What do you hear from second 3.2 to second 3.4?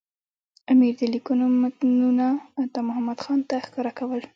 خان